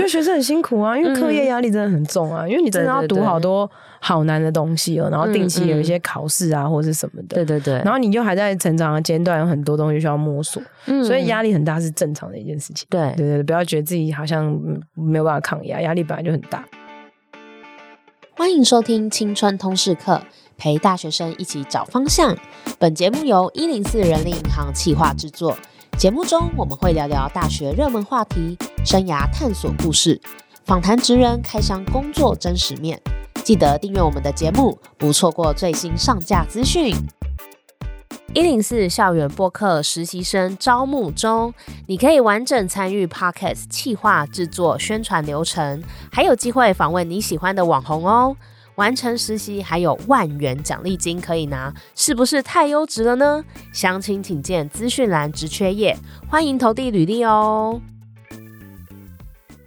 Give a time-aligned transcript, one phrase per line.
[0.00, 7.36] 觉得学生很辛苦啊，因为课业压力真的很重啊，嗯、因为你真的要读好多好难的东西哦、喔，然后定期有一些考试啊，或者是什么的。
[7.36, 7.74] 对对对。
[7.84, 12.86] 然后你又还在成长的阶段，有很多东西需要摸索，嗯、所以压力很大是正常的一件事情。
[12.88, 14.46] 对对对，不要觉得自己好像
[14.94, 16.64] 没有办法抗压，压力本来就很大。
[18.36, 20.22] 欢迎收听青春通识课，
[20.56, 22.34] 陪大学生一起找方向。
[22.78, 25.58] 本节目由一零四人力银行企划制作。
[26.00, 28.56] 节目中我们会聊聊大学热门话题、
[28.86, 30.18] 生涯探索故事，
[30.64, 32.98] 访谈职人开箱工作真实面。
[33.44, 36.96] 记得订阅我们的节目，不错过最新上架资讯。
[38.32, 41.52] 一零四校园播客实习生招募中，
[41.86, 48.34] 你可以完整参与 Podcast 企划制作、宣传流程，还有机会访问你喜欢的网红哦。
[48.80, 53.44] 完成实习还有万元奖励金可以拿，是不是太优质了呢？
[53.74, 55.94] 详情请见资讯栏职缺页，
[56.26, 57.82] 欢迎投递履历哦。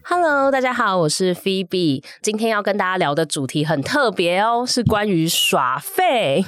[0.02, 6.44] Hello，大家好，我是 Phoebe，今天要跟大家聊的主题很特别哦，是关于耍废。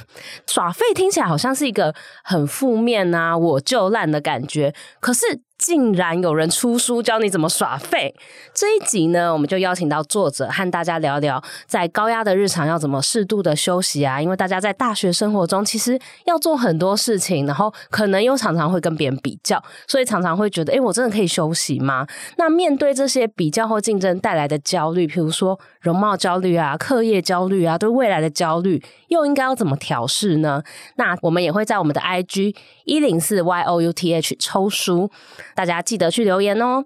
[0.48, 5.45] 耍废听起来好像是一个很负面啊，我就烂的感觉，可是。
[5.58, 8.14] 竟然有人出书教你怎么耍废！
[8.52, 14.20] 这一集呢，我们就邀请到作者和大家聊聊，在高压的日常要怎么适度的休息啊。
[14.20, 22.06] 因为大家在大学生活中其实要做很多事情，然后可能又常常会跟别人比较，所以常常会觉得，诶，我真的可以休息吗？
[22.36, 30.60] 那面对这些比较或竞争带来的焦虑，譬如说容貌焦虑啊、课业焦虑啊、对未来的焦虑，又应该要怎么调试呢？
[30.96, 35.08] 那我们也会在我们的 IG 一零四 Y O U T H 抽书。
[35.54, 36.84] 大家记得去留言哦。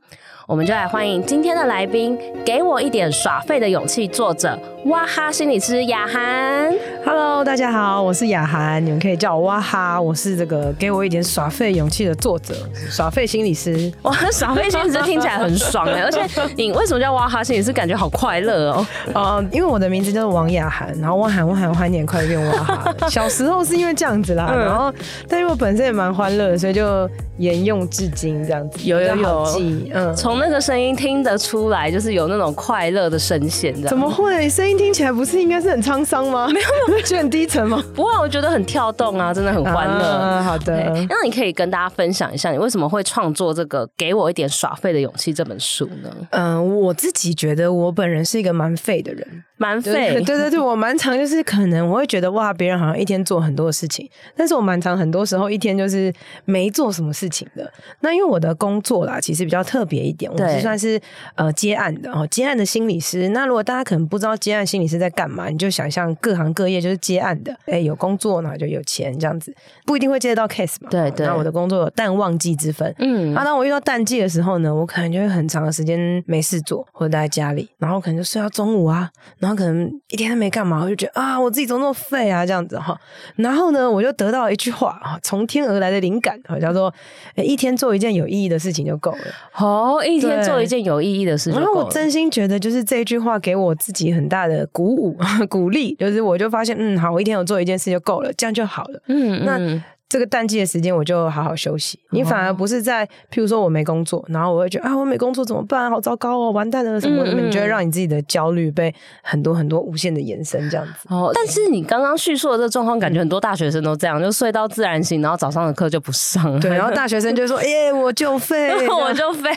[0.51, 4.09] 我们就来欢迎今天的来宾，给我一点耍废的勇气。
[4.09, 6.75] 作者哇哈心理师雅涵
[7.07, 12.53] ，Hello，大家好，我是雅涵，你们可以叫我哇哈，我是这个给我一点耍废勇气的作者，
[12.91, 13.93] 耍废心理师。
[14.03, 16.21] 哇，耍废心理师听起来很爽哎， 而且
[16.57, 17.73] 你为什么叫哇哈心理师？
[17.73, 18.87] 感觉好快乐哦。
[19.15, 22.93] 呃，因为我的名字叫做王雅涵，然后哇涵哇涵欢年快变哇哈。
[23.09, 24.93] 小时候是因为这样子啦，嗯、然后
[25.29, 27.09] 但因为我本身也蛮欢乐的，所以就
[27.39, 28.81] 沿用至今这样子。
[28.83, 29.47] 有有有，
[29.95, 30.40] 嗯，从。
[30.41, 34.49] 那个声音听得出来，就是有那种快乐的声线的，怎么会？
[34.49, 36.49] 声音听起来不是应该是很沧桑吗？
[36.49, 37.81] 没有，没有， 觉得很低沉吗？
[37.95, 40.05] 不会，我觉得很跳动啊，真的很欢乐。
[40.05, 46.11] 啊、好的，那你可以跟大家分享一下，你为什么会创作这个《给我一点耍废的勇气》这本书呢？
[46.31, 49.45] 嗯、呃，我自己觉得我本人是一个蛮废的人。
[49.57, 56.11] 蛮废，对 对对，我蛮常就是可能我会觉得哇，别人好像一天做很多事情，但是我蛮常很多时候一天就是
[56.47, 57.71] 没做什么事情的。
[58.01, 61.01] 那因为我的工作啦，其实比较特别一点，我是算是
[61.37, 63.29] 呃接案的哦，接案的心理师。
[63.31, 69.55] 那如果大家可能不知道接案心理师在干嘛，你就想象各行各业就是接案的，哎，有工作呢就有钱这样子，
[69.87, 70.89] 不一定会接得到 case 嘛。
[70.91, 71.27] 对对。
[71.27, 73.33] 那我的工作有淡旺季之分，嗯。
[73.33, 79.09] 那当我遇到淡季的时候呢，我可能就会很长的时间没事做，或者待在家里，然后可能就睡到中午啊，
[79.39, 79.61] 然后。
[79.61, 82.99] 可能一天都没干嘛，我就觉得啊，我自己怎么那么废啊，这样子哈。
[83.37, 86.91] 然后呢，我就得到一句话啊，从天而来的灵感，叫做
[87.35, 89.19] 一天做一件有意义的事情就够了。
[89.59, 91.61] 哦，一天做一件有意义的事情。
[91.61, 95.17] 然后我真心觉得，就是这句话给我自己很大的鼓舞、
[95.49, 95.95] 鼓励。
[95.97, 99.03] 就是我就发现，嗯，好，我一天有做一件事就够了，这样就好了。
[99.07, 99.83] 嗯，那。
[100.11, 101.97] 这个淡季的时间，我就好好休息。
[102.11, 105.89] 你反而不是在，譬如说我没工作，然后我会觉得啊，我没工作怎么办？
[105.89, 107.33] 好糟糕哦，完蛋了什么的？
[107.33, 111.07] 嗯嗯，你就会让你自己的焦虑被很多很多无限的延伸，这样子。
[111.09, 116.59] 哦，但是你刚刚叙述的这个状况，感觉很多大学生都这样，就睡到自然醒，然后早上的课就不上。
[116.59, 119.49] 对，然后大学生就说：“耶，我就废， 我就废。”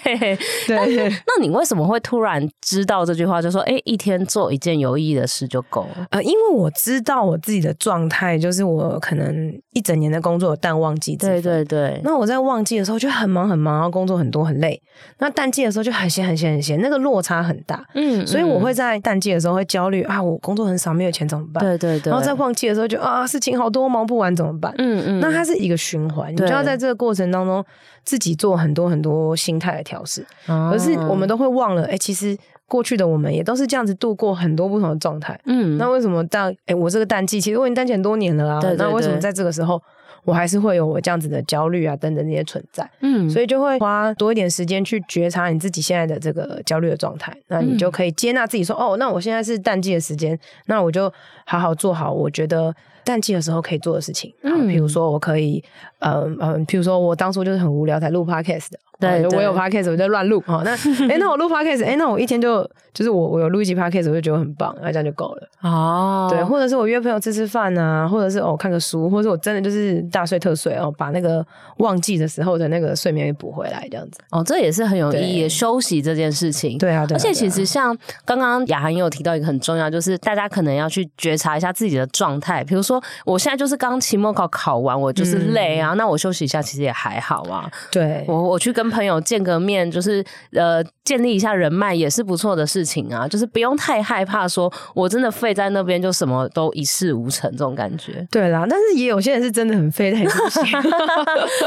[0.68, 1.10] 对。
[1.26, 3.42] 那你为什么会突然知道这句话？
[3.42, 11.16] 就说：“哎，一天做一件有意义的事就够了。”呃，因为我知道我自己的状态，就是我可能一整年的工作有淡旺季。
[11.16, 14.82] 对对对，那我在旺季的时候就很忙很忙，然后工作很多很累。
[15.20, 17.84] 那淡季的时候就很闲很闲很闲，那个落差很大。
[17.96, 21.64] 嗯，所以我会在淡季的时候会焦虑啊，我工作很少，没有钱怎么办？
[21.64, 22.12] 对对对。
[22.12, 24.74] 然后在旺季的时候就啊，事情好多，忙不完怎么办？
[24.78, 25.20] 嗯嗯。
[25.20, 27.64] 那它是一个循环，你就要在这个过程当中
[28.04, 30.26] 自己做很多很多心态的调试。
[30.46, 32.38] 可是我们都会忘了，哎，其实
[32.68, 35.40] 过去的我们也都是这样子度过很多不同的状态。
[35.46, 35.78] 嗯。
[35.78, 38.62] 那为什么到哎我这个淡季，其实我已经淡季很多年了啊？
[38.78, 39.82] 那为什么在这个时候？
[40.24, 50.38] 我还是会有我这样子的焦虑啊，等等那些存在，嗯，所以就会花多一点时间去觉察你自己现在的这个焦虑的状态，那你就可以接纳自己说，哦，那我现在是淡季的时间，
[50.68, 51.12] 那我就
[51.46, 52.74] 好好做好我觉得
[53.06, 54.34] 淡季的时候可以做的事情。
[54.44, 55.64] 嗯，比如说我可以，
[56.00, 58.80] 嗯嗯，比如说我当初就是很无聊才录 podcast 的。
[59.00, 60.42] 对，我有 podcast，我就乱录。
[60.46, 60.72] 好，那
[61.10, 62.64] 哎，那我录 podcast，哎，那我一天就
[62.94, 65.50] 就是我我有录一集 podcast，我就觉得很棒，那这样就够了。
[65.62, 71.46] 哦，对，或者是我约朋友吃吃饭啊，或者是哦看个书，或者是我真的就是大睡特睡哦，把那个
[71.80, 74.22] 旺季的时候的那个睡眠给补回来，这样子。
[74.32, 76.78] 哦，这也是很有意义，休息这件事情。
[76.78, 77.16] 对啊，对。
[77.16, 82.64] 而且其实像刚刚雅涵也有提到一个很重要，就是大家可能要去觉察一下自己的状态。
[82.64, 82.93] 比如说，
[83.26, 87.70] 我现在就是刚期末考考完，我就是累啊，那我休息一下其实也还好啊。
[87.92, 89.84] 对，我我去跟朋友见个面。
[89.94, 93.28] 就是呃，建立一下人脉也是不错的事情啊。
[93.28, 98.28] 就是不用太害怕，说我真的废在那边就什么都一事无成这种感觉。
[98.32, 100.80] 对啦，但是也有些人是真的很废，很不行。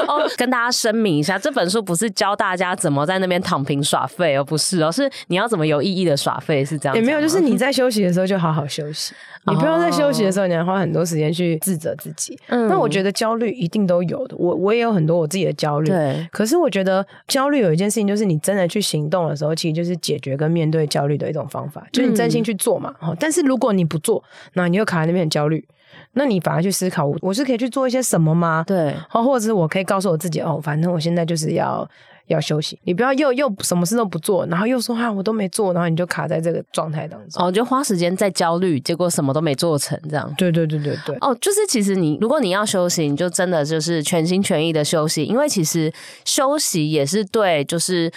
[0.06, 6.96] 哦，跟大家声明一下，这本书不是教大家怎么在那边躺平耍废，而不是哦，是你要怎么有意义的耍废，是这样。
[6.96, 9.14] 也没有，就是你在休息的时候就好好休息。
[9.48, 12.36] 你不用在休息的时候，你要花很多时间去自责自己。
[12.48, 15.86] 嗯，那我觉得焦虑一定都有的，我我也有很多我自己的焦虑。
[15.86, 22.94] 对，可是我觉得焦虑有一件事情，就是你真的去行动的时候，其实就是解决跟面对焦虑的一种方法，就是你真心去做嘛。
[23.02, 24.22] 嗯，但是如果你不做，
[24.54, 25.66] 那你又卡在那边很焦虑，
[26.12, 28.64] 那你反而去思考，我是可以去做一些什么吗？
[28.66, 31.88] 对，或者是我可以告诉我自己，哦，反正我现在就是要。
[32.28, 37.46] 要休息，你不要又又什么事都不做，然后又说哈、啊、我都没做，然后你就卡在这个状态当中。
[37.46, 40.34] 哦，就花时间在焦虑，结果什么都没做成，这样。
[40.36, 41.16] 对对对对对。
[41.20, 45.92] 哦，就是其实你如果你要休息，你就真的就是全心全意的休息，因为其实
[46.24, 48.12] 休息也是对，就是。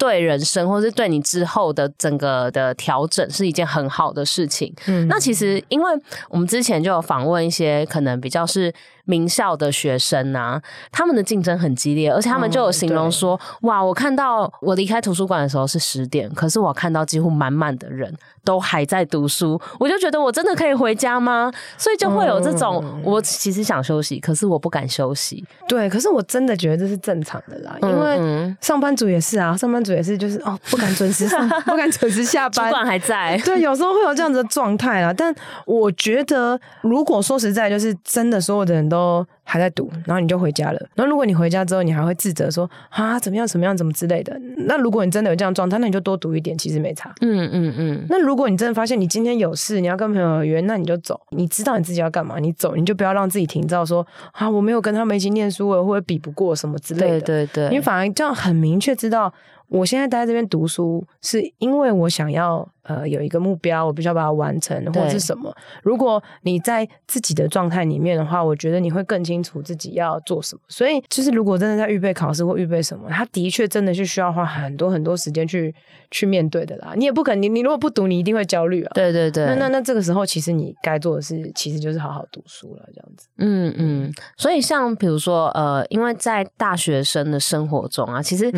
[0.00, 4.74] 对人生，或是对你之后的整个的调整，是一件很好的事情。
[4.86, 5.90] 嗯，那其实，因为
[6.30, 8.72] 我们之前就有访问一些可能比较是
[9.10, 10.60] 名校的学生啊，
[10.90, 18.10] 他们的竞争很激烈，而且他们就有形容说：“嗯、哇，我看到我离开图书馆的时候是十点，可是我看到几乎满满的人
[18.42, 21.52] 都还在读书，我就觉得我真的可以回家吗？
[21.76, 25.44] 所以就会有这种，嗯、我其实想休息，可是我不敢休息。
[25.68, 29.90] 对，可是我真的觉得这是正常的啦，因为上班族也是啊，上班族。
[29.90, 32.70] 也是，就是哦，不敢准时上， 不敢准时下班。
[32.70, 35.12] 主管还在，对，有时候会有这样子的状态啦。
[35.12, 35.34] 但
[35.66, 38.99] 我觉得，如果说实在，就是真的，所有的人都
[39.42, 40.78] 还在读，然后你就回家了。
[40.94, 44.38] 然后如果你回家之后，你还会自责说啊，怎么样，怎么样，怎么之类的。
[44.66, 47.12] 那如果你真的有这样状态，那你就多读一点，其实没差。
[47.20, 48.06] 嗯嗯嗯。
[48.08, 51.20] 那如果你真的发现你今天有事，你要跟朋友约，那你就走。
[51.30, 57.20] 你知道你自己要干嘛，你走，你就不要让自己停照说啊，我没有跟他们一起念书，我会比不过什么之类的。
[57.20, 57.70] 对对对。
[57.70, 59.32] 你反而这样很明确知道。
[59.68, 62.68] 我现在待在这边读书，是因为我想要。
[62.82, 65.54] 呃，有一个目标，我必须要把它完成，或者是什么？
[65.82, 70.60] 如果你在自己的状态里面的话，我觉得你会更清楚自己要做什么。
[70.68, 75.74] 所以，就是如果真的在预备考试或预备什么，他的确真的是需要花很多很多时间去
[76.10, 76.92] 去面对的啦。
[76.96, 78.92] 你也不可能，你你如果不读，你一定会焦虑啊。
[78.94, 79.44] 对对对。
[79.46, 83.28] 那那那这个时候，其实你该做的事，其实就是好好读书了，这样子。
[83.38, 84.12] 嗯嗯。
[84.36, 88.50] 所以，像比如说，呃，因为在大学生的生活中啊，其实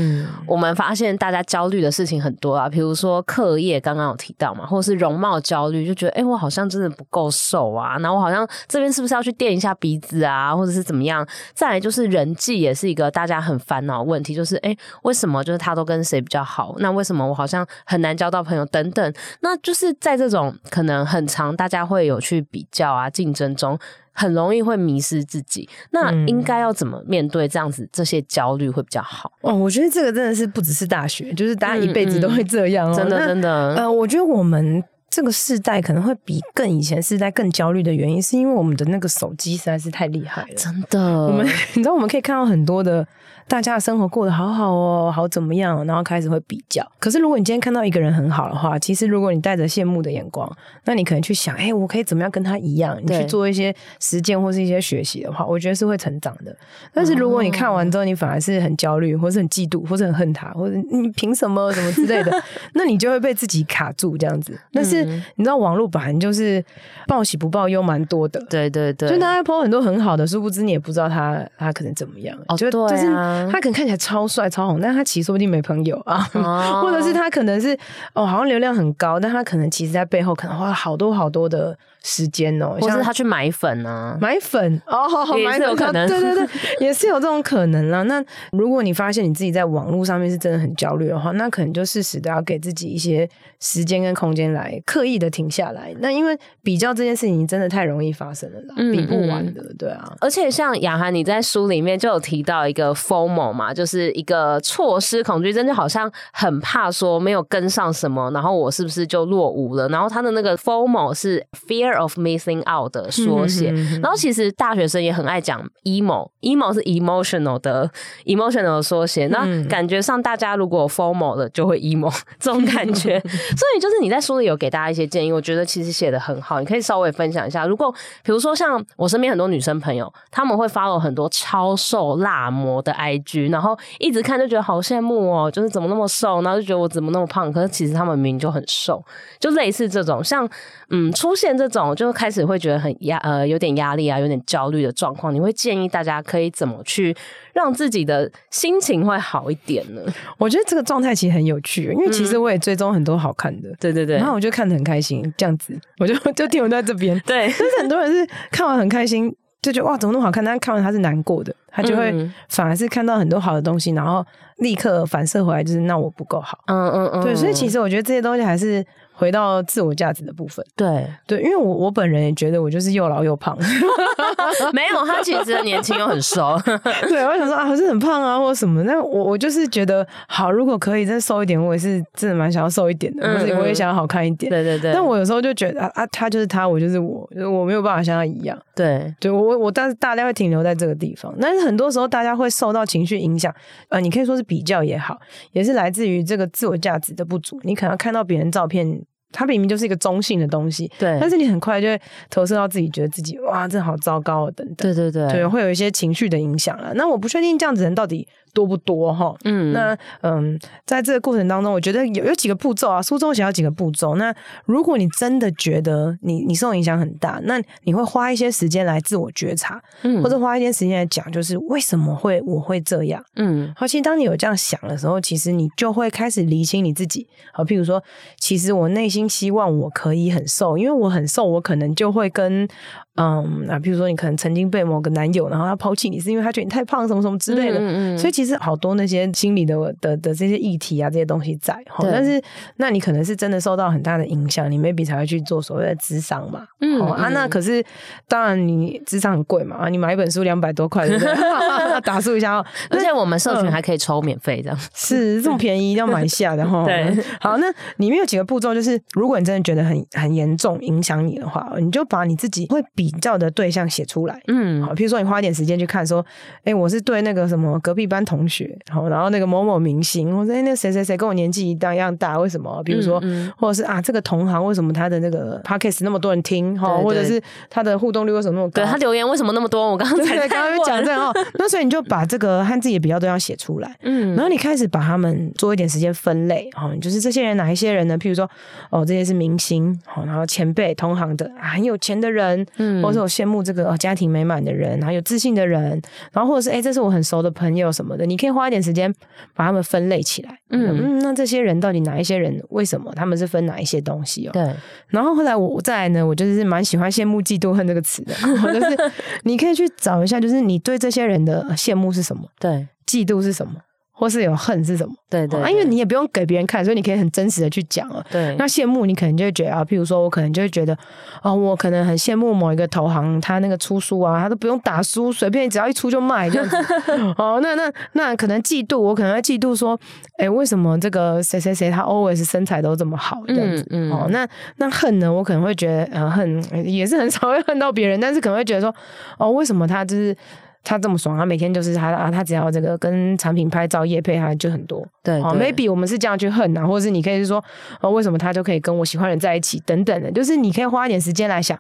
[0.47, 11.27] 我们发现大家焦虑的事情很多啊，比如说课业，刚刚提到嘛，或者是容貌焦虑，就觉得哎、我好像真的不够瘦啊，然后我好像这边是不是要去垫一下鼻子啊，或者是怎么样？
[11.55, 16.75] 再来就是人际也是一个大家很烦恼问题，就是哎、为什么就是他都跟谁比较好？
[16.79, 18.65] 那为什么我好像很难交到朋友？
[18.67, 23.79] 等等，那就是在这种可能很长大家会有去比较啊竞争中。
[24.13, 29.33] 很容易会迷失自己，那应该要怎么面对这样子这些焦虑会比较好？
[29.41, 32.95] 哦，我觉得这个真的是不只是大学，就是大家一辈子都会这样哦。
[32.95, 40.49] 真的真的，呃，我觉得我们这个世代可能会比更以前世代更焦虑的原因，是因为我们的那个手机实在是太厉害了。
[40.57, 43.07] 真的，我们 你知道我们可以看到很多的。
[43.53, 45.85] 大家的生活过得好好哦，好怎么样？
[45.85, 46.83] 然后开始会比较。
[46.99, 50.51] 可是如果你今天看到一个人很好的话，其实如果你带着羡慕的眼光，
[50.87, 52.99] 那你可能去想，哎，我可以怎么样跟他一样？
[53.05, 56.57] 你去做一些实践或是一些学习的话，我觉得是会成长的。
[56.95, 62.33] 但是如果你看完之后，你反而是很焦虑，或是很嫉妒，或是很恨他，或者你凭什么什么之类的，
[62.73, 64.59] 那你就会被自己卡住这样子。
[64.73, 66.65] 但是你知道网络本来就是
[67.07, 68.43] 报喜不报忧，蛮多的。
[68.49, 72.35] 对对对，就大家 po 很多很好的，殊不知你也不知道他他可能怎么样。
[72.49, 72.89] 哦，对啊。
[72.89, 77.77] 就是他可能看起来超帅超红，但他其实说不定没朋友啊，哦、 或者是他可能是
[78.15, 84.17] 哦，好像流量很高，但他可能其实在背后可能花了好多好多的时间哦，或是他去买粉啊？
[84.21, 85.09] 买粉哦，
[85.45, 86.47] 买粉有可能，对对对，
[86.87, 88.03] 也是有这种可能啦。
[88.03, 93.29] 那如果你发现你自己在网络上面是真的很焦虑的话，那可能就适时的要给自己一些
[93.61, 95.95] 时间跟空间来刻意的停下来。
[96.01, 100.13] 那因为比较这件事情真的太容易发生了啦，嗯、比不完的，对啊。
[100.21, 109.89] 而且像雅涵，你在书里面就有提到一个 FOMO 嘛，就是一个错失恐惧症，就好像很怕说没有跟上什么，然后我是不是就落伍了？
[109.89, 113.73] 然后他的那个 FOMO 是 Fear Fear of Missing Out 的缩写。
[114.01, 117.91] 然后其实大学生也很爱讲 emo，emo 是 emotional 的
[118.25, 119.27] emotional 的缩写。
[119.29, 123.21] 那感觉上大家如果 formal 的就会 emo 这种感觉。
[123.57, 127.67] 所以就是你在书里有给大家一些建议，我觉得其实写的很好，你可以稍微分享一下。
[127.67, 139.05] 如果比如说像我身边很多女生朋友，她们会 follow 很多超瘦辣模的 IG，然后一直看就觉得好羡慕哦，就是怎么那么瘦，然后就觉得我怎么那么胖，可是其实她们明明就很瘦，
[139.39, 140.49] 就类似这种像。
[140.95, 147.17] 嗯，出现这种就开始会觉得很压呃有点压力啊，有点焦虑的状况，你会建议大家可以怎么去
[147.55, 150.03] 让自己的心情会好一点呢？
[150.39, 157.19] 我觉得这个状态其实很有趣，因为其实我也追踪很多好看的，嗯、对对对，然后我就看得很开心，这样子我就就停留在这边。
[157.27, 162.13] 对，但是很多人是看完很开心，就觉得哇怎么那么好看，但是看完他是难过的，他就会
[162.49, 164.25] 反而是看到很多好的东西，然后
[164.59, 166.59] 立刻反射回来，就是那我不够好。
[166.67, 168.85] 嗯嗯嗯，对，所以其实我觉得这些东西还是。
[169.23, 171.07] 回到自我价值的部分，对。
[171.29, 173.57] 对，因为我我本人也觉得我就是又老又胖，
[174.75, 176.59] 没有他其实年轻又很瘦，
[177.09, 189.15] 对，我想说啊，我是很胖啊，或者什么，那我我就是觉得好，如果可以再瘦一点，我也是真的蛮想要瘦一点的，嗯嗯，我也想要好看一点，对对对，但我有时候就觉得啊啊，他就是他，我就是我，就是我没有办法像他一样，对。
[189.21, 193.55] 对，我我但是大家会停留在这个地方，但是很多时候大家会受到情绪影响，
[193.89, 195.17] 呃，你可以说是比较也好，
[195.53, 199.01] 也是来自于这个自我价值的不足，你可能看到别人照片。
[199.33, 206.93] 它明明就是一个中性的东西，对，但是你很快就会投射到自己，觉得自己哇，这好糟糕啊，等等，对对对，对，会有一些情绪的影响了。
[206.95, 209.35] 那我不确定这样子人到底多不多哈？
[209.45, 214.17] 嗯，那嗯，在这个过程当中，我觉得有有几个步骤啊，书中写了几个步骤。
[214.17, 214.35] 那
[214.67, 223.23] 如果你真的觉得你你受影响很大，那你会花一些时间来自我觉察，嗯，或者花一些时间来讲，就是为什么会我会这样？
[223.37, 227.27] 嗯，好，其实当你有这样想的时候，其实你就会开始厘清你自己。
[227.53, 228.03] 好，譬如说，
[228.39, 232.69] 其实我内心希望我可以很瘦，因为我很瘦，我可能就会跟。
[233.17, 237.79] 嗯，啊，比如说你可能曾经被某个男友，然后他抛弃你，是因为他觉得你太胖，什么什么之类的。
[237.79, 238.19] 嗯嗯。
[238.19, 241.75] 所以其实好多那些心理的的的这些议题啊，这些东西在。
[241.97, 242.09] 哦。
[242.11, 242.43] 但是，
[242.77, 246.67] 那你可能是真的受到很大的影响，你 maybe 才会去做所谓的智商嘛。
[246.81, 247.07] 嗯，嗯。
[247.13, 247.85] 啊，那可是
[248.27, 251.33] 当然你智商很贵嘛，啊，你买一本书两百多块，对不对？
[252.03, 252.67] 打书一下哦。
[252.91, 254.79] 而且我们社群还可以抽免费这样。
[254.95, 256.85] 是这么便宜，要买下的哈。
[256.89, 257.17] 对。
[257.41, 257.67] 好，那
[257.99, 263.13] 里面有几个步骤，就是如果你真的觉得很很严重影响你的话，你就把你自己会比。
[263.13, 266.25] 比较的对象写出来，嗯，好，譬如说你花一点时间去看，说，
[266.61, 272.83] 哎、欸，我是对那个什么隔壁班同学，好，然后那个某某明星，或者哎，那谁谁谁跟我年纪一样一样大，为什么？
[272.85, 273.23] 比如说，
[273.59, 278.83] 或者是啊，这个同行为什么他的那个 podcast 那么多人听，哈，或者是他的互动率为什么那么高？
[278.83, 279.91] 对，他留言为什么那么多？
[279.91, 288.17] 我刚刚才刚刚讲这哦，那所以你就把这个和自己的比较对象写出来，嗯，然后你开始把他们做一点时间分类，哈，就是这些人哪一些人呢？
[288.17, 288.49] 譬如说，
[288.91, 293.73] 哦，这些是明星，好，然后前辈同行的、啊、很有钱的人，嗯，或者是我羡慕这。
[293.73, 295.99] 这个家庭美满的人，然后有自信的人，
[296.31, 299.11] 然后或者是哎，这是我很熟的朋友什么的，你可以花一点时间
[299.55, 300.59] 把他们分类起来。
[300.69, 302.63] 嗯嗯，那这些人到底哪一些人？
[302.69, 304.51] 为什么他们是分哪一些东西哦？
[304.53, 304.71] 对。
[305.09, 308.35] 然后后来我再来呢，我就是蛮喜欢羡慕、嫉妒、恨这个词的，
[308.75, 309.11] 就是
[309.45, 312.43] 你可以去找一下，就是你对这些人的羡慕是什么？
[312.59, 313.75] 对，嫉妒是什么？
[314.15, 315.13] 或是有恨是什么？
[315.29, 318.25] 对对，对、啊，因为你也不用给别人看，所以你可以很真实的去讲了。
[318.31, 320.97] 对，那羡慕你可能就会觉得啊，譬如说我可能就会觉得，
[321.43, 326.77] 哦，我可能很羡慕某一个投行，他那个出书啊，他都不用打书，随便只要一出就卖这样子。
[327.37, 329.99] 哦，那那那可能嫉妒，我可能会嫉妒说，
[330.37, 333.85] 哎，为什么这个谁谁谁他 always 身材都这么好这样子？
[333.91, 334.13] 嗯嗯。
[334.13, 335.33] 哦，那那恨呢？
[335.33, 338.95] 我可能会觉得，呃，恨也是很 少会恨到别人，但是可能会觉得说，
[339.39, 340.37] 哦，为什么他就是。
[340.85, 345.07] 他这么爽，他每天就是他啊，他只要这个跟产品拍照业配，他就很多。
[345.23, 347.63] 对，对，哦，maybe 我们是这样去恨啊，或者是你可以是说，
[348.01, 351.79] 哦，为什么他就可以跟我喜欢的人在一起等等的，就是你可以花一点时间来想，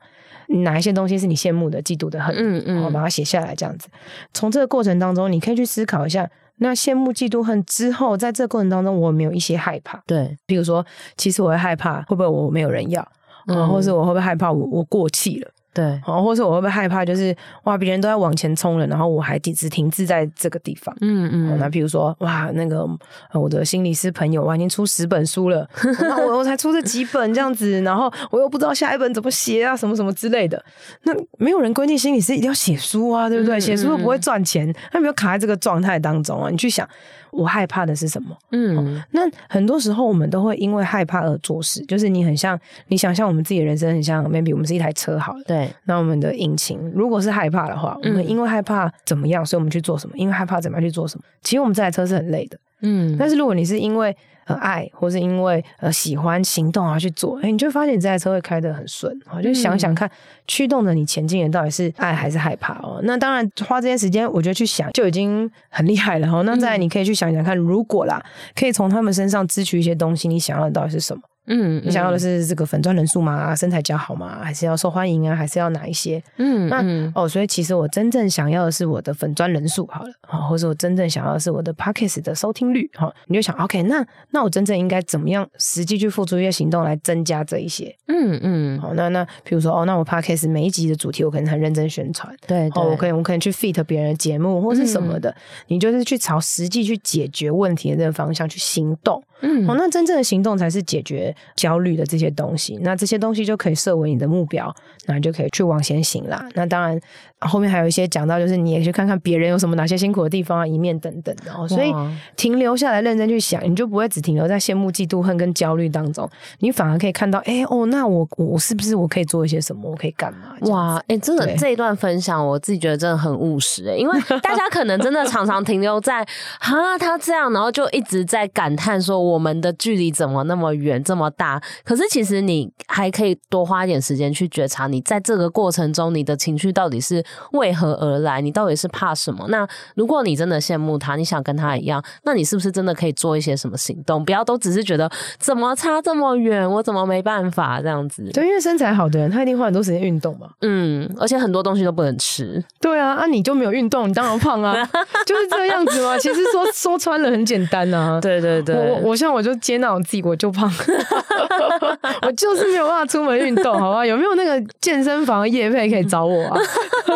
[0.62, 3.88] 哪一些东西是你羡慕的、嫉妒的、恨，嗯嗯，然后把它写下来，这样子。
[4.32, 6.28] 从这个过程当中，你可以去思考一下，
[6.58, 10.00] 那羡慕、嫉妒、恨之后，在这个过程当中，我有没有一些害怕？
[10.06, 10.84] 对，比如说，
[11.16, 13.06] 其实我会害怕，会不会我没有人要？
[13.48, 15.50] 嗯，或是我会不会害怕我我过气了？
[15.74, 17.04] 对，好，或者我会不会害怕？
[17.04, 20.94] 就是哇，别人都在往前冲了，然后我还只停滞在这个地方。
[21.00, 21.58] 嗯嗯。
[21.58, 22.86] 那比如说哇，那个
[23.32, 25.66] 我的心理师朋友，我已经出十本书了，
[26.00, 30.62] 那我我才出这几本这样子，然后我又不知道下一本怎么写啊，什么什么之类的。
[31.04, 33.58] 那没有人规定心理师一定要写书啊，对不对？
[33.58, 36.50] 写书又不会赚钱，那没有卡在这个状态当中啊。
[36.50, 36.86] 你去想。
[37.32, 38.36] 我害怕的是什么？
[38.52, 42.58] 嗯，那很多时候我们都会因为害怕而做事，就是你很像，
[42.88, 50.16] 你想象我们自己的人生很像，maybe 我们是一台车好了，对，那我们的引擎如果是害怕的话，我们因为害怕怎么样，所以我们去做什么？
[50.16, 51.24] 因为害怕怎么样去做什么？
[51.40, 52.58] 其实我们这台车是很累的。
[52.82, 54.14] 嗯，但是如果你是因为
[54.46, 59.16] 呃爱，或是因为呃喜欢行动而去做，哎，你就会发现你这台车会开得很顺。
[59.34, 60.10] 我，就想想看，
[60.46, 63.00] 驱动着你前进的到底是爱还是害怕哦。
[63.04, 66.42] 那当然花这些时间，我觉得去想就已经很厉害了哦。
[66.44, 68.22] 那再来你可以去想想看，如果啦，
[68.54, 71.22] 可以从他们身上支取一些东西，你想要的到底是什么？
[71.46, 73.54] 嗯，你想要的是这个粉钻人数吗？
[73.54, 74.38] 身材较好吗？
[74.42, 75.34] 还是要受欢迎啊？
[75.34, 76.22] 还是要哪一些？
[76.36, 87.94] 嗯，那哦，所以其实我真正想要的是我的粉钻人数好了，好，或者我真正想要的是我的 Podcast 的收听率，好，你就想，OK，那那我真正应该怎么样实际去付出一些行动来增加这一些？
[88.06, 95.34] 嗯嗯，好，那那比如说哦，那我 Podcast 每一集的主题我可能很认真宣传，对，哦，我可以我可能去 fit 别人的节目或是什么的，
[95.66, 99.20] 你就是去朝实际去解决问题的这个方向去行动。
[99.42, 104.74] 嗯，哦，那真正的行动才是解决焦虑的这些东西，那这些东西就可以设为你的目标，
[105.06, 106.48] 那你就可以去往前行啦。
[106.54, 106.98] 那当然，
[107.46, 111.66] 后面还有一些讲到，就是你也去看看别人有什么哪些辛苦的地方啊，一面等等的哦。
[111.68, 111.92] 所以
[112.36, 119.90] 停留下来认真去想，你就不会只停留在羡慕、嫉妒、恨跟焦虑当中，你反而可以看到，哎、欸、哦，那我我是不是我可以做一些什么？
[119.90, 120.54] 我可以干嘛？
[120.70, 126.24] 哇，哎、欸，真的这一段分享，我自己觉得真的很务实哎，因为大家可能真的常常停留在
[126.60, 138.40] 哈他这样，然后就一直在感叹说我们的距离怎么那么远这么大，可是其实你还可以多花一点时间去觉察，你在这个过程中你的情绪到底是为何而来？
[138.40, 139.46] 你到底是怕什么？
[139.48, 144.24] 那如果你真的羡慕他，你想跟他一样，那你是不是真的可以做一些什么行动？
[144.24, 148.22] 不要都只是觉得怎么差这么远，我怎么没办法这样子？
[148.32, 150.48] 对，因为身材好的人，他一定花很多时间运动嘛。
[150.62, 152.62] 嗯，而且很多东西都不能吃。
[152.80, 154.74] 对啊，啊你就没有运动，你当然胖啊，
[155.26, 156.16] 就是这样子嘛。
[156.18, 158.20] 其实说说穿了很简单啊。
[158.22, 160.70] 对对对，我我像我就接纳我自己，我就胖，
[162.22, 164.04] 我就是没有办法出门运动，好吧？
[164.06, 166.58] 有没有那个健身房的业配可以找我啊？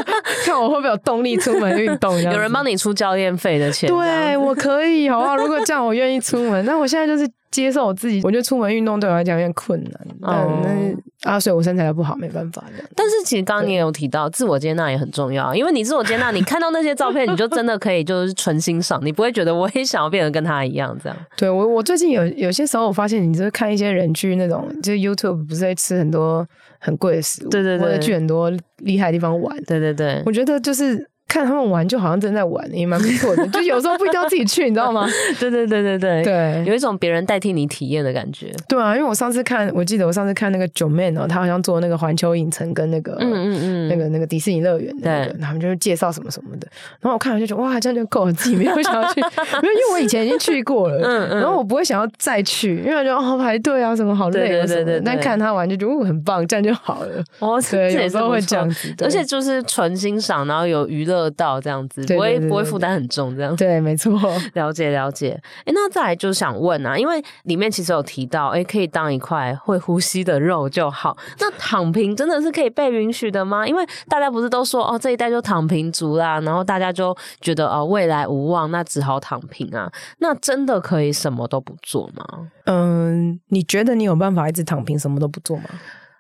[0.45, 2.21] 看我会不会有动力出门运动？
[2.23, 3.89] 有人帮你出教练费的钱？
[3.91, 5.37] 对，我可以，好不好？
[5.37, 6.65] 如果这样，我愿意出门。
[6.65, 7.29] 那我现在就是。
[7.63, 9.93] 接受我自己，我觉得出门运动对我来讲有点困难。
[10.23, 12.63] 嗯，那啊，所以我身材又不好，没办法。
[12.95, 21.17] 但是其实刚刚你也有提到，自我接纳也很重要，因为你自我接纳，你看到那些照片，你就真的可以就是纯欣赏，你不会觉得我也想要变得跟他一样这样。
[21.37, 26.47] 对我，我最近有有些时候，我发现你就是看一些人去那种，就是 YouTube 不是在吃很多
[26.79, 31.09] 很贵的食物，对对对，或者去很多厉害的地方玩，对对对，我觉得就是。
[31.29, 33.47] 看他们玩，就好像正在玩，也蛮不错的。
[33.51, 35.07] 就有时候不一定要自己去，你知道吗？
[35.39, 38.53] 对对对对对对，有一种别人代替你体验的感觉。
[38.69, 46.67] 对啊，因为我上次看，我记得我上次看那个 Joeman 哦，他好像做那个环球影城跟那个嗯嗯嗯那个那个迪士尼乐园的那个，对他们就是介绍什么什么的。
[47.01, 49.21] 然后我看了就觉得哇，这样就够了，自己没有想要去，
[49.63, 55.01] 因为因为我以前已经去过了，嗯嗯，然后我不会想要再去，因为我觉得哦排队啊什么好累啊什么的。
[55.05, 57.23] 但看他玩就觉得哦很棒，这样就好了。
[57.41, 62.05] 哦，对，有时候会这样子，而且就是纯欣赏，然后有娱乐到这样子。
[62.07, 64.13] 不会不会负担很重，这样对，没错。
[64.55, 65.41] 了 解了解。
[65.65, 71.17] 哎，那再来就是想问啊，因为里面其实有提到，哎，可以当一块会呼吸的肉就好。
[71.41, 73.67] 那躺平真的是可以被允许的吗？
[73.67, 79.91] 因为大家不是都说哦，这一代就躺平族啦，然后大家就觉得哦，未来无望，那只好躺平啊。
[80.19, 82.25] 那真的可以什么都不做吗？
[82.67, 85.65] 嗯，你觉得你有办法一直躺平，什么都不做吗？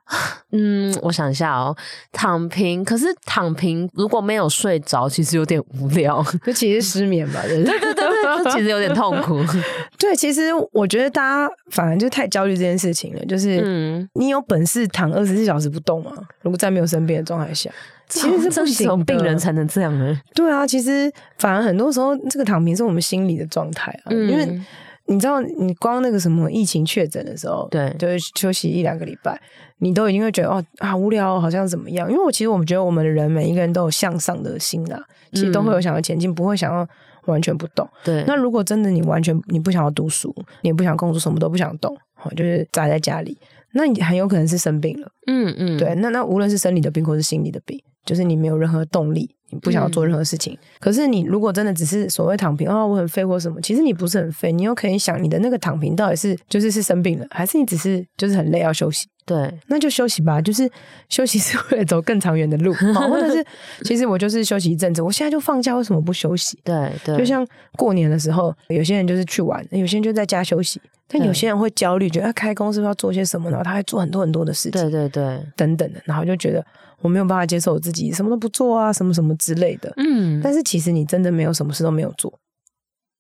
[0.52, 1.76] 嗯，我想一下哦，
[2.12, 2.84] 躺平。
[2.84, 6.24] 可是躺平如果没有睡着，其实有点无聊。
[6.44, 9.40] 就其实失眠吧， 对对对对，就其实有点痛苦。
[9.98, 13.24] 对，其实我觉得大家反而就太焦虑这件事情了。
[13.26, 16.12] 就是，嗯，你有本事躺二十四小时不动吗？
[16.42, 17.68] 如果在没有生病的状态下，
[18.08, 19.04] 其实是不行的。
[19.04, 20.20] 病人才能这样呢？
[20.34, 24.60] 对啊，其实反而很多时候，这个躺平是我们心理的状态啊，嗯、因为。
[25.08, 29.40] 你知道，你光那个什么疫情确诊的时候，对，就是休息一两个礼拜，
[29.78, 32.10] 你都已经会觉得哦啊无聊，好像怎么样？
[32.10, 35.00] 因为我其实我们觉得我们的人每一个人都有向上的心啊，
[35.32, 36.86] 其实都会有想要前进，不会想要
[37.26, 37.88] 完全不动。
[38.04, 41.96] 对，那如果真的你完全你不想要读书，你也不想工作，什么都不想动，
[42.36, 43.38] 就是宅在家里，
[43.72, 45.08] 那你很有可能是生病了。
[45.26, 49.30] 嗯嗯，对，那那无论是生理的病或是心理的病，就是你没有任何动力。
[49.50, 59.06] 你不想要做任何事情，嗯、可是你如果真的只是所谓躺平啊、哦，我很废或什么，其实你不是很废，你又可以想你的那个躺平到底是就是是生病了，还是你只是就是很累要休息？
[59.24, 60.68] 对，那就休息吧，就是
[61.08, 62.72] 休息是为了走更长远的路，
[63.08, 63.46] 或者是
[63.84, 66.58] 其实我就是休息一阵子，我现在就放假，为什么不休息？
[66.64, 67.46] 对对，就像
[67.78, 76.64] 过年的时候，有些人就是去玩，有些人就在家休息，但有些人会焦虑，觉得开公司要做些什么，然后他还做很多很多的事情，对对对，等等的，然后就觉得。
[77.02, 79.92] 我没有办法接受我自己什么都不做啊，什么什么之类的。
[79.98, 82.32] 嗯，但是其实你真的没有什么事都没有做，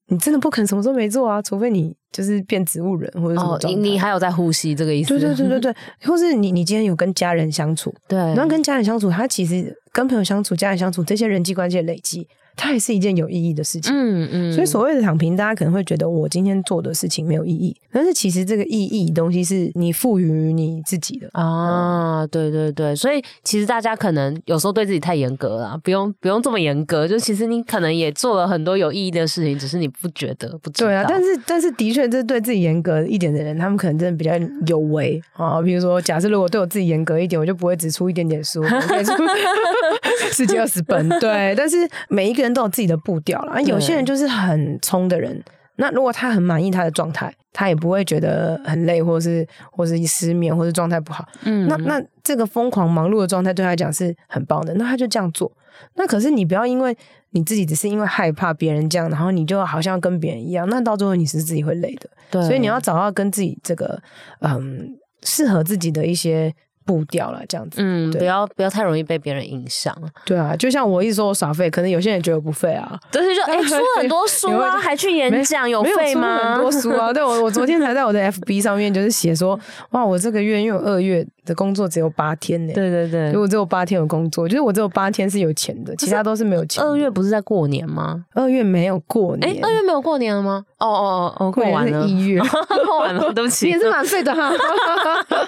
[0.08, 3.54] 你真的不可能什么都没做啊，除非你就是变植物人或者什么。
[3.54, 5.10] 哦，你你还有在呼吸这个意思？
[5.10, 5.74] 对对对对对，
[6.08, 13.92] 或是你你今天有跟家人相处，对，然后跟家人相处，他其实跟朋友相处、家人相处这些人际关系的累积，它也是一件有意义的事情。
[13.94, 14.52] 嗯嗯。
[14.52, 22.26] 所以所谓的躺平，大家可能会觉得我今天做的事情没有意义，但是其实这个意义东西是你赋予你自己的啊。
[22.28, 27.06] 对对对，所以其实大家可能有时候对自己太严格了，不用不用这么严格。
[27.06, 30.88] 就其实你可能也做了很多有意义的事情，只是你不觉得不知道。
[30.88, 34.32] 对啊，但是但是的确，这对自己严格一点的人，他们可能真的比较
[34.66, 35.60] 有为啊。
[35.60, 38.64] 比如说，假设如果对我自己严格一点，我就不会只出一点点书，
[40.32, 41.08] 十几二十本。
[41.20, 41.76] 对，但是
[42.08, 43.60] 每一个人都有自己的步调啦。
[43.60, 45.42] 有些人就是很冲的人，
[45.76, 51.26] 那如果他很满意他的状态，他也不会觉得很累，或是或是失眠，或是状态不好。
[51.42, 55.52] 嗯，那那这个疯狂忙碌的状态对他来讲是很棒的，那他就这样做。
[55.94, 56.96] 那可是你不要因为
[57.30, 62.08] 你自己只是因为害怕别人这样，然后你就好像跟别人一样，那到最后你是自己会累的。
[62.30, 64.00] 对，所以你要找到跟自己这个
[64.40, 66.54] 嗯适合自己的一些。
[66.86, 69.94] 步调了，这样子，嗯，不要不要太容易被别人影响。
[70.24, 72.98] 对啊，就像我一直说我耍废，可能有些人觉得我不废啊。
[73.10, 76.54] 但是就 哎，出很多书啊， 还去演讲，有废吗？
[76.54, 79.58] 很多书啊， 对我我昨天才在我的 FB 上面就是写说，
[79.90, 82.74] 哇，我这个月因为我二月的工作只有八天呢。
[82.74, 86.84] 对对对，如果只有八天有工作，就是我只有八天是有钱的，其他都是没有钱。
[86.84, 88.26] 二月不是在过年吗？
[88.34, 90.62] 二月没有过年，哎，二月没有过年了吗？
[90.78, 92.38] 哦哦哦，过完了，一月
[92.86, 94.52] 过完了， 对不起，你也是蛮废的哈。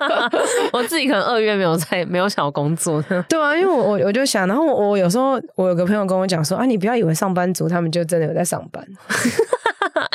[0.73, 1.99] 我自己可能二月没有在。
[2.09, 8.83] 没有想工作的，对啊，因为我我我就想，然后我有时候我有个朋友跟我讲说啊，你不要以为上班族他们就真的有在上班。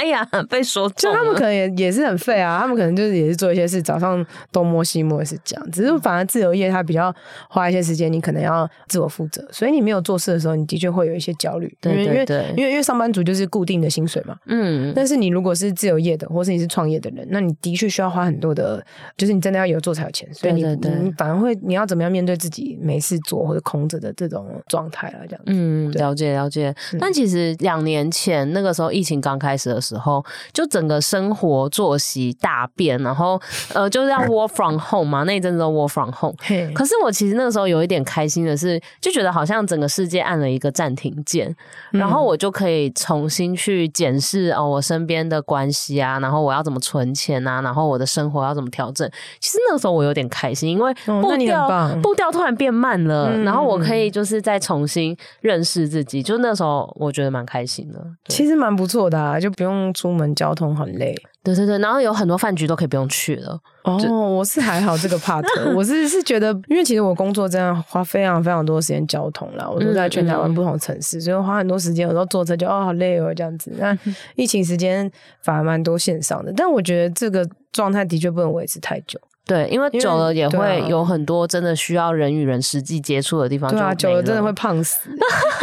[0.03, 5.71] 哎呀，被说中，就他们可能也也是很废啊，他们可能就是也是做一些事，早上东摸西摸也是这样。
[5.71, 7.13] 只是反而自由业他比较
[7.49, 11.73] 花一些时间，你可能要自我负责，所以你没有做事的时候，你的确会有一些焦虑。
[11.79, 14.91] 对对对，因为因为因为上班族就是固定的薪水嘛，嗯。
[14.93, 18.85] 但是你如果是自由业的，或是你是创业的人，那你的确需要花很多的，
[19.15, 25.51] 就是你真的要有做才有钱，所以你对对对，你反而会你要怎么样面对自己没事做或者空着的这种状态了，这样子。
[25.53, 26.75] 嗯，了解了解。
[26.99, 29.92] 但其实两年前那个时候疫情刚开始的时候，
[30.51, 33.39] 就整个生活作息大变，然后
[33.73, 36.35] 呃，就是要 work from home 嘛，那一阵子都 work from home。
[36.73, 41.55] 可是我其实那个时候有一点开心的是，就觉得好像整个世界按了一个暂停键，
[41.91, 49.09] 然后我就可以重新去检视哦，我身边的关系啊，然后我要怎么存钱啊，然后我的生活要怎么调整。
[49.39, 57.99] 其实那个时候我有点开心，因为步调步调突然变慢了，然后我可以就是再重新认识自己，就那时候我觉得蛮开心的。
[58.27, 61.15] 其实蛮不错的啊，就不用出门交通很累。
[61.43, 63.59] 对对对，然后有很多饭局都可以不用去了。
[63.83, 63.97] 哦，
[64.29, 65.43] 我是还好这个 part，
[65.75, 73.73] 我是是觉得，因为其实我工作真的花非常非常多时间交通啦，我都在全台湾不同城市，嗯嗯，所以花很多时间，有时候坐车就哦好累哦这样子。
[73.77, 73.97] 那
[74.35, 79.19] 疫情时间反而蛮多线上的，但我觉得这个状态的确不能维持太久。
[79.45, 83.69] 对，因为久了也会有很多真的需要人与人实际接触的地方。
[83.69, 85.09] 对啊，久了真的会胖死，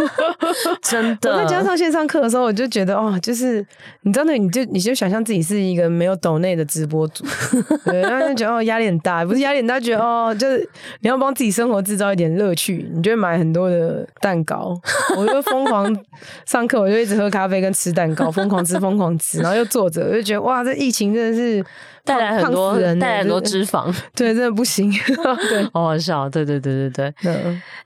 [0.82, 1.32] 真的。
[1.32, 3.66] 我在加上线上课的时候，我就觉得哦，就是
[4.02, 7.24] 你真的，你就你就想象自己是一个没有抖内的直播主，
[7.86, 10.58] 对，然后就觉得哦压力很大，不是压力很大，觉得哦就是
[11.00, 14.78] 你要帮自己生活制造一点乐趣，你就会买很多的蛋糕，
[15.16, 15.96] 我就疯狂
[16.44, 21.64] 上课，我就一直喝咖啡跟吃蛋糕，疯狂吃疯狂吃，然后又坐着，我就觉得哇，这疫情真的是。
[22.02, 24.90] 带来很多，带来很多脂肪， 对，真的不行，
[25.48, 27.30] 对，好好笑，对对对对对。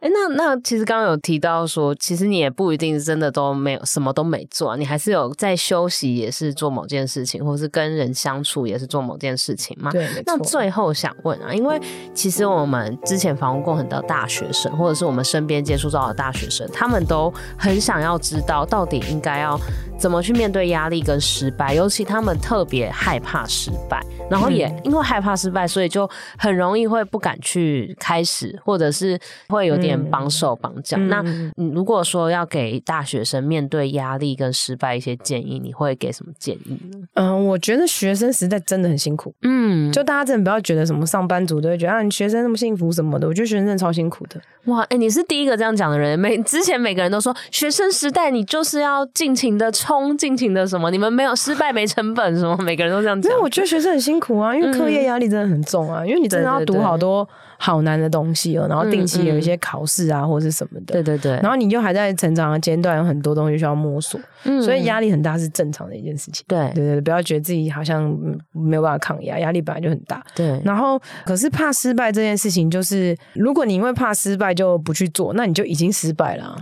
[0.01, 9.91] 哎、欸，那那其实刚刚有提到说，其实你也不一定真的都没有什么都没做，你还是有在休息，也是做某件事情，或是跟人相处，也是做某件事情嘛。
[9.91, 11.81] 对，那最后想问啊，因为
[12.15, 19.59] 其实我们之前访问过很多大学生，或者是我们身边接触到的大学生，他们都很想要知道，到底应该要
[19.99, 24.05] 怎么去面对压力跟失败，尤其他们特别害怕失败。
[24.31, 26.09] 然后也因为害怕失败，所以就
[26.39, 30.97] 很容易会不敢去开始，或者是会有点绑手绑脚。
[30.97, 31.23] 嗯、那
[31.57, 36.99] 你如果说要给大学生面对压力跟失败一些建议，你会给什么建议呢？
[37.15, 39.35] 嗯，我觉得学生时代真的很辛苦。
[39.43, 43.27] 嗯，就大家真的不要觉得什么上班族都会觉得啊，你学生那么幸福什么的。
[43.27, 44.41] 我觉得学生真的超辛苦的。
[44.67, 46.17] 哇，哎，你是第一个这样讲的人。
[46.17, 53.31] 每之前每个人都说学生时代你就是要尽情的冲，尽情的什么，你们没有失败没成本什么，每个人都这样讲。
[53.33, 57.29] 因为我觉得学生很辛苦啊，因为课业压力真的很重啊，嗯、因为你真的要读好多
[57.65, 60.93] 好难的东西哦，然后定期有一些考试啊，或者是什么的。
[60.93, 61.33] 对对对。
[61.43, 66.45] 然后你就还在成长的阶段，有很多东西需要摸索，嗯、所以压力很大是正常的一件事情。
[66.47, 68.15] 对对对，不要觉得自己好像
[68.53, 70.23] 没有办法抗压，压力本来就很大。
[70.35, 70.61] 对。
[70.63, 76.55] 然后，可是怕失败这件事情，就是如果你因为怕失败就不去做，那你就已经失败了。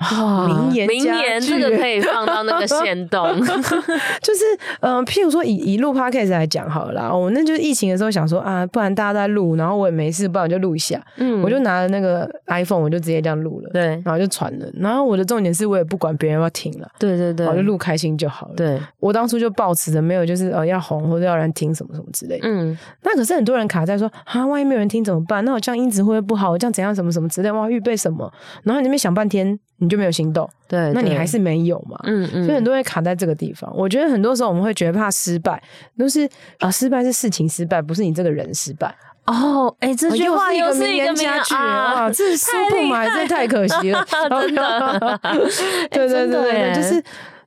[0.00, 3.26] 哇， 名言名言，这个可以放到那个线动，
[4.22, 4.44] 就是
[4.80, 25.44] 嗯、呃，譬如说以以录 podcast 来讲好了啦，我那就是疫情的时候想说啊，不然大家在录，然后我也没事，不然我就录一下，嗯，我就拿了那个 iPhone，我就直接这样录了，对，然后就传了，然后我的重点是我也不管别人要听了，对对对，我就录开心就好了，对，我当初就抱持着没有就是呃要红或者要人听什么什么之类的，嗯，那可是很多人卡在说啊，万一没有人听怎么办？
[25.44, 26.50] 那我这样音质会不会不好？
[26.50, 28.32] 我这样怎样什么什么之类，哇，预备什么？
[28.62, 29.58] 然后你那边想半天。
[29.82, 31.98] 你就没有行动，对，那你还是没有嘛？
[32.04, 33.74] 嗯嗯，所以很多人卡在这个地方。
[33.74, 35.58] 我觉得很多时候我们会觉得怕失败，
[35.96, 38.94] 都是啊，失败是事情失败，不是你这个人失败。
[39.30, 42.10] 哦，哎，这句话又是一个名言佳句啊！
[42.10, 45.20] 这是书不买，这太可惜了， 真的。
[45.90, 47.02] 对对对对，就是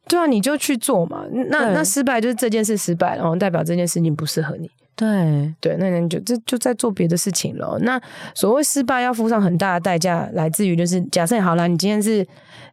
[0.07, 1.25] 对啊，你就去做嘛。
[1.49, 4.69] 那那失败就是这件事失败，然后代表这件事情不适合你。
[4.95, 7.77] 对对，那你就就就在做别的事情了。
[7.81, 7.99] 那
[8.35, 12.25] 所谓失败要付上很大的代价，来自于就是假设好了，你今天是，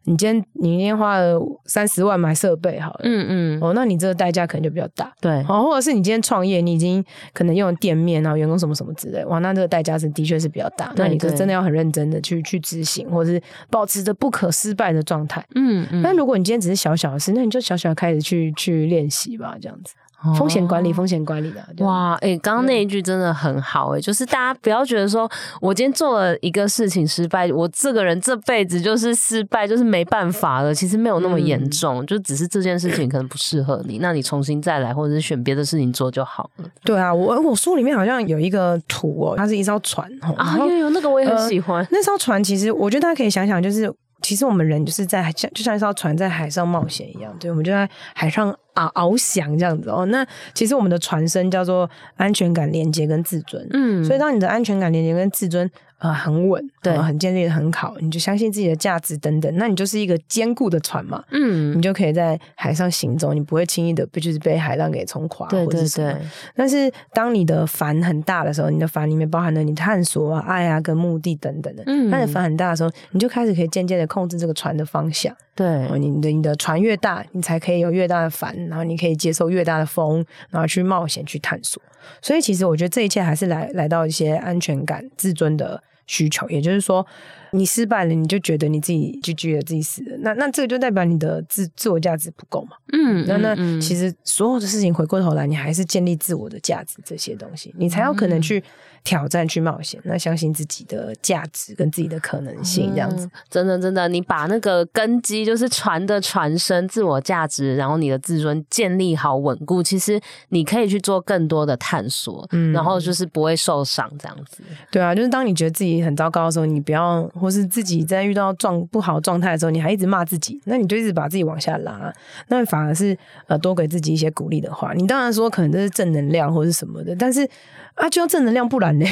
[0.03, 7.03] 你今天你今天花了三十万买设备好了，嗯嗯，哦，那你这个代价可能就比较大，对，哦，或者是你今天创业，你已经
[7.33, 16.01] 可能用店面然后员工什么什么之类，哇，那这个代价是的确是比较大，那你就真的要很认真的去去执行，或者是保持着不可失败的状态，嗯嗯。
[16.03, 19.95] 但如果你今天只是小小的事，那你就小小的开始去去练习吧，这样子。
[20.37, 22.13] 风险管理，风险管理的哇！
[22.15, 25.29] 哎、欸，刚刚那一句真的很好哎、欸，就是大家不要觉得说
[25.59, 30.73] 我今天做了一个事情失败，我这个人这辈子就是失败，就是没办法了。
[30.75, 36.65] 其实没有那么严重，嗯、就只是这件事情可能不适合你，那你重新再来，或者是选别的事情做就好了。
[36.83, 41.83] 对啊，我我书里面好像有一个图哦，它是一艘船哦，啊，有有那个我也很喜欢。
[41.83, 43.91] 呃、那艘船其实我觉得大家可以想想，就是。
[44.21, 50.05] 其实我们人就是在像就像一艘船在海上冒险一样，对，我们就在海上啊翱翔这样子哦。
[50.05, 53.67] 那其实我们的船身叫做安全感、连接跟自尊。
[53.71, 55.69] 嗯，所以当你的安全感、连接跟自尊。
[56.01, 66.15] 呃，很稳，对，很建立的很好，你就相信自己的价值等等，那你就是一个坚固的船嘛，嗯，你就可以在海上行走，你不会轻易的被就是被海浪给冲垮，对对对。
[66.55, 81.79] 但是当你的帆很大的时候，你的帆里面包含了你探索啊、爱啊跟目的等等的，嗯，那你帆很大的时候，你就开始可以渐渐的控制这个船的方向，对，你的你的船越大，你才可以有越大的帆，然后你可以接受越大的风，然后去冒险去探索。
[82.23, 85.83] 所以其实我觉得这一切还是来来到一些安全感、自尊的。
[86.07, 87.05] 需求，也就是说，
[87.51, 92.77] 你失败了，你就觉得你自己就觉得自己死了，那那这个就代表你的自自我价值不够嘛？
[92.93, 98.63] 嗯，那那其实所有的事情回过头来，你还是建立自我的价值这些东西，你才有可能去。
[99.03, 114.61] 挑战去冒险，那相信自己的价值跟自己的可能性，这样子，嗯、真的真的，你把那个根基就是船的船身、自我价值，然后你的自尊建立好稳固，其实你可以去做更多的探索，嗯，然后就是不会受伤这样子。
[114.91, 122.13] 对啊，就是当你觉得自己很糟糕的时候，你不要，或是自己在遇到状不好状态的时候，你还一直骂自己，那你就一直把自己往下拉，
[122.47, 124.93] 那反而是呃多给自己一些鼓励的话。
[124.93, 127.49] 你当然说可能这是正能量或是什么的，但是。
[127.95, 129.05] 啊，就要正能量，不然呢？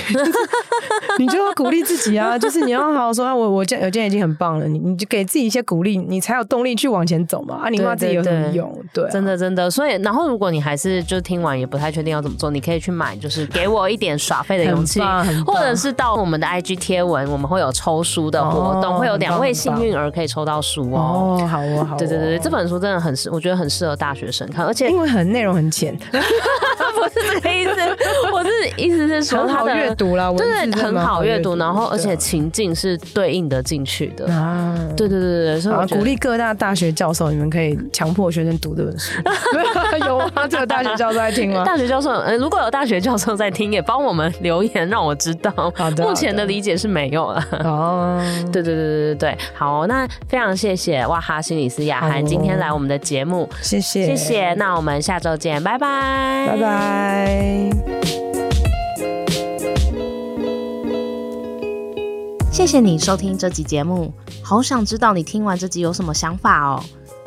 [1.20, 2.40] 你就要鼓励自己啊！
[2.40, 7.60] 就是你要好好说啊，我我这样，我今天已经很棒了，你你就给自己一些鼓励，你才有动力去往前走嘛！
[7.62, 8.74] 啊，你骂自己有什么用？
[8.94, 9.70] 对，真的真的。
[9.70, 15.02] 所以，然后如果你还是就听完也不太确定要怎么做，你可以去买，就是给我一点耍废的勇气，
[15.46, 21.38] 或者是到我们的 IG 贴文，我们会有抽书的活动，哦、会有两位幸运儿可以抽到书哦。
[21.40, 22.00] 哦，好哦，好哦。
[22.00, 25.96] 对对对，这本书真的很适，我觉得很适合大学生看，而且因为很内容很浅。
[27.14, 27.72] 不是这个意思，
[28.34, 39.20] 我是意思是说，很好阅读啦，对，很好阅读，然后而且情境是对应的进去的啊，对对对对，所以鼓励各大大学教授，你们可以强迫学生读这本书。
[40.08, 40.48] 有啊？
[40.48, 41.64] 这个大学教授在听吗？
[41.66, 45.52] 大学教授，呃，如果有大学教授在听，也帮我们留言，让我知道。
[45.76, 47.44] 好的，目前的理解是没有了。
[47.64, 56.99] 哦， 对对对对对对，好，那非常谢谢哇哈心理师雅涵今天来我们的节目，谢谢谢谢，那我们下周见，拜拜，拜拜。
[57.00, 57.70] 拜，
[62.52, 66.84] 谢谢你收听这集节目，好想知道你听完这集有什么想法哦。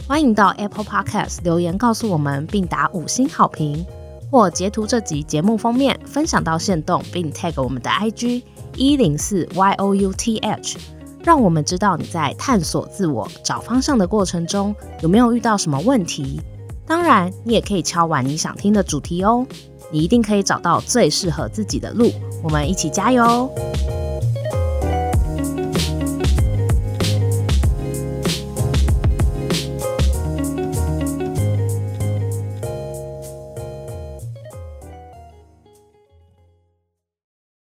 [0.07, 3.87] 欢迎到 Apple Podcast 留言告诉我们，并打五星好评，
[4.31, 8.43] 或截图这集节目封面分享到线动，并 tag 我们的 IG
[8.77, 10.77] 一零四 youth，
[11.25, 16.43] 让我们知道你在探索自我、找方向的过程中有没有遇到什么问题。
[16.87, 19.47] 当然，你也可以敲完你想听的主题哦，
[19.91, 22.11] 你一定可以找到最适合自己的路。
[22.43, 23.51] 我们一起加油！